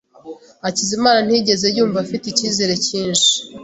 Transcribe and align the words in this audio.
Hakizimana 0.63 1.19
ntiyigeze 1.21 1.65
yumva 1.75 1.97
afite 2.05 2.25
icyizere 2.27 2.73
cyinshi. 2.85 3.29